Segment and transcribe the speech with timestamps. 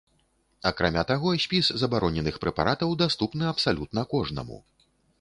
[0.69, 4.57] Акрамя таго, спіс забароненых прэпаратаў даступны абсалютна кожнаму.